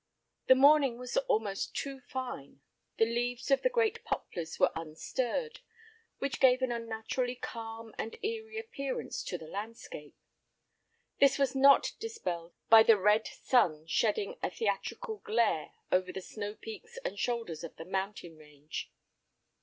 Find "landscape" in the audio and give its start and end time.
9.45-10.15